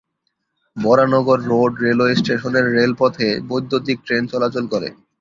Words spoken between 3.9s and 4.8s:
train চলাচল